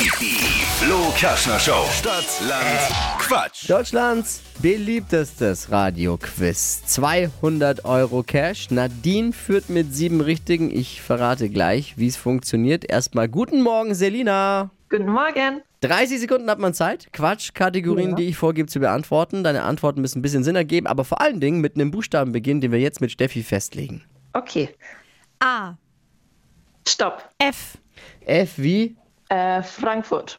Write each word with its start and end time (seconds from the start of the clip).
Die 0.00 0.06
Flo 0.82 1.12
Kaschner 1.14 1.58
Show. 1.58 1.84
Stadt, 1.92 2.24
Land, 2.48 2.64
Quatsch. 3.18 3.68
Deutschlands 3.68 4.40
beliebtestes 4.62 5.70
Radioquiz. 5.70 6.82
200 6.86 7.84
Euro 7.84 8.22
Cash. 8.22 8.70
Nadine 8.70 9.34
führt 9.34 9.68
mit 9.68 9.94
sieben 9.94 10.22
Richtigen. 10.22 10.70
Ich 10.74 11.02
verrate 11.02 11.50
gleich, 11.50 11.98
wie 11.98 12.06
es 12.06 12.16
funktioniert. 12.16 12.90
Erstmal 12.90 13.28
guten 13.28 13.60
Morgen, 13.60 13.94
Selina. 13.94 14.70
Guten 14.88 15.10
Morgen. 15.12 15.60
30 15.82 16.18
Sekunden 16.20 16.48
hat 16.48 16.58
man 16.60 16.72
Zeit, 16.72 17.12
Quatsch-Kategorien, 17.12 18.10
Ja. 18.10 18.16
die 18.16 18.28
ich 18.28 18.36
vorgebe, 18.38 18.68
zu 18.70 18.80
beantworten. 18.80 19.44
Deine 19.44 19.64
Antworten 19.64 20.00
müssen 20.00 20.20
ein 20.20 20.22
bisschen 20.22 20.44
Sinn 20.44 20.56
ergeben, 20.56 20.86
aber 20.86 21.04
vor 21.04 21.20
allen 21.20 21.40
Dingen 21.40 21.60
mit 21.60 21.74
einem 21.74 21.90
Buchstaben 21.90 22.32
beginnen, 22.32 22.62
den 22.62 22.72
wir 22.72 22.80
jetzt 22.80 23.02
mit 23.02 23.12
Steffi 23.12 23.42
festlegen. 23.42 24.02
Okay. 24.32 24.70
A. 25.40 25.74
Stopp. 26.88 27.28
F. 27.38 27.76
F 28.24 28.52
wie? 28.56 28.96
Äh, 29.30 29.62
Frankfurt. 29.62 30.38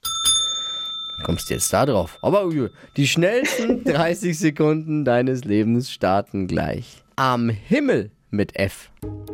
Kommst 1.23 1.49
du 1.49 1.53
jetzt 1.53 1.71
da 1.71 1.85
drauf? 1.85 2.17
Aber 2.21 2.49
die 2.97 3.07
schnellsten 3.07 3.83
30 3.85 4.37
Sekunden 4.37 5.05
deines 5.05 5.45
Lebens 5.45 5.91
starten 5.91 6.47
gleich. 6.47 7.01
Am 7.15 7.49
Himmel 7.49 8.11
mit 8.31 8.57
F. 8.59 8.91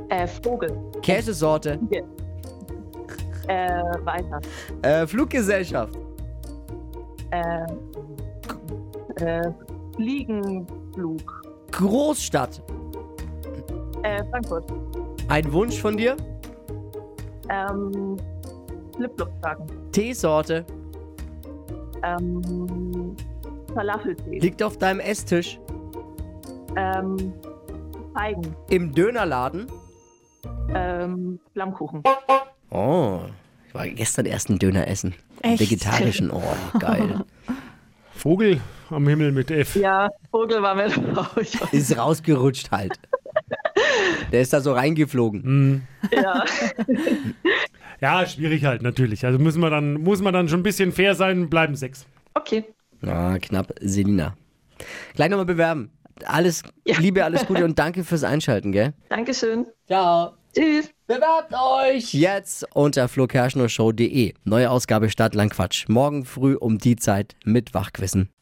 Äh, 0.10 0.28
Vogel. 0.28 0.72
Käsesorte. 1.02 1.80
Äh, 3.48 3.82
weiter. 4.04 4.40
Äh, 4.84 5.08
Fluggesellschaft. 5.08 5.98
Äh, 7.32 7.64
äh, 9.24 9.52
Fliegenflug. 9.96 11.42
Großstadt. 11.72 12.62
Äh, 14.04 14.24
Frankfurt. 14.30 14.72
Ein 15.30 15.52
Wunsch 15.52 15.82
von 15.82 15.98
dir? 15.98 16.16
Ähm, 17.50 18.18
Flipflop 18.98 19.32
sagen. 19.42 19.66
Teesorte. 19.92 20.66
Ähm, 22.04 23.16
Falafeltee. 23.74 24.40
Liegt 24.40 24.62
auf 24.62 24.78
deinem 24.78 25.00
Esstisch. 25.00 25.60
Ähm, 26.76 27.34
Feigen. 28.14 28.56
Im 28.70 28.94
Dönerladen. 28.94 29.68
Ähm, 30.74 31.40
Flammkuchen. 31.54 32.04
Oh, 32.70 33.20
ich 33.68 33.74
war 33.74 33.88
gestern 33.88 34.26
erst 34.26 34.50
einen 34.50 34.60
Döner 34.60 34.88
essen. 34.88 35.14
Echt? 35.42 35.60
Vegetarischen. 35.62 36.32
Oh, 36.32 36.42
geil. 36.80 37.24
Vogel 38.14 38.60
am 38.90 39.08
Himmel 39.08 39.32
mit 39.32 39.52
F. 39.52 39.76
Ja, 39.76 40.10
Vogel 40.32 40.62
war. 40.62 40.78
Ich 40.86 40.98
weiß. 41.62 41.74
Ist 41.74 41.98
rausgerutscht 41.98 42.72
halt. 42.72 43.00
Der 44.32 44.42
ist 44.42 44.54
da 44.54 44.62
so 44.62 44.74
reingeflogen. 44.74 45.88
Ja. 46.12 46.44
Ja, 48.02 48.26
schwierig 48.26 48.64
halt 48.66 48.82
natürlich. 48.82 49.26
Also 49.26 49.40
müssen 49.40 49.62
wir 49.62 49.70
dann, 49.70 49.94
muss 49.96 50.22
man 50.22 50.34
dann 50.34 50.48
schon 50.50 50.60
ein 50.60 50.64
bisschen 50.64 50.92
fair 50.92 51.16
sein, 51.16 51.50
bleiben 51.50 51.76
sechs. 51.76 52.06
Okay. 52.34 52.64
Ah, 53.06 53.38
knapp. 53.40 53.74
Selina. 53.82 54.36
Gleich 55.16 55.30
nochmal 55.30 55.46
bewerben. 55.46 55.92
Alles 56.26 56.64
Ja. 56.86 56.98
Liebe, 57.00 57.24
alles 57.24 57.46
Gute 57.46 57.64
und 57.66 57.78
danke 57.78 58.04
fürs 58.04 58.24
Einschalten, 58.24 58.72
gell? 58.72 58.94
Dankeschön. 59.10 59.66
Ciao. 59.88 60.34
Tschüss. 60.56 60.90
Bewerbt 61.06 61.54
euch 61.54 62.14
jetzt 62.14 62.66
unter 62.76 63.08
flokerschnershow.de. 63.08 64.34
Neue 64.44 64.70
Ausgabe 64.72 65.10
Stadtland 65.10 65.54
Quatsch. 65.54 65.88
Morgen 65.88 66.26
früh 66.26 66.56
um 66.56 66.80
die 66.80 66.96
Zeit 66.96 67.36
mit 67.46 67.74
Wachquissen. 67.74 68.30